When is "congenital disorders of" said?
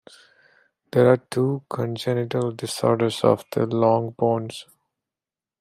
1.69-3.45